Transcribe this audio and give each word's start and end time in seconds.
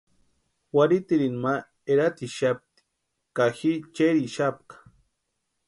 Warhiitirini 0.77 1.37
ma 1.43 1.51
eratixapti 1.91 2.81
ka 3.35 3.45
ji 3.57 3.71
cherhixapka. 3.95 4.75